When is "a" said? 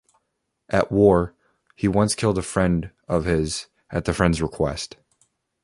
2.39-2.41